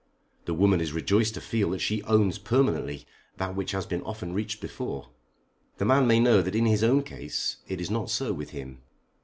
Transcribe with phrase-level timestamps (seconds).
[0.45, 3.05] The woman is rejoiced to feel that she owns permanently
[3.37, 5.09] that which has been often reached before.
[5.77, 8.81] The man may know that in his own case it is not so with him.